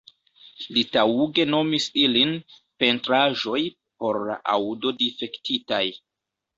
[0.77, 2.33] Li taŭge nomis ilin
[2.85, 3.63] "Pentraĵoj
[4.03, 5.87] por la Aŭdo-Difektitaj.